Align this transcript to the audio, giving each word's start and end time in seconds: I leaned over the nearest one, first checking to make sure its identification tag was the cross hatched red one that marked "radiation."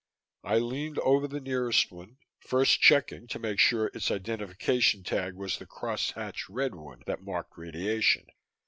I 0.43 0.57
leaned 0.57 0.97
over 0.97 1.27
the 1.27 1.39
nearest 1.39 1.91
one, 1.91 2.17
first 2.39 2.81
checking 2.81 3.27
to 3.27 3.37
make 3.37 3.59
sure 3.59 3.91
its 3.93 4.09
identification 4.09 5.03
tag 5.03 5.35
was 5.35 5.59
the 5.59 5.67
cross 5.67 6.09
hatched 6.13 6.49
red 6.49 6.73
one 6.73 7.03
that 7.05 7.21
marked 7.21 7.55
"radiation." 7.55 8.25